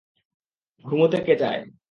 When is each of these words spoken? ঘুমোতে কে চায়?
ঘুমোতে 0.85 1.17
কে 1.25 1.33
চায়? 1.35 1.61